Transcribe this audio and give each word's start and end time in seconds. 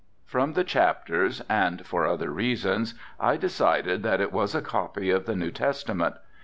From 0.25 0.53
the 0.53 0.63
chapters 0.63 1.43
and 1.47 1.85
for 1.85 2.07
other 2.07 2.31
reasons 2.31 2.95
I 3.19 3.37
decided 3.37 4.01
that 4.01 4.19
it 4.19 4.33
was 4.33 4.55
a 4.55 4.61
copy 4.63 5.11
of 5.11 5.27
the 5.27 5.35
New 5.35 5.51
Testament. 5.51 6.15